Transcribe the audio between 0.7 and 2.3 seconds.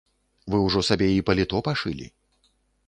сабе і паліто пашылі.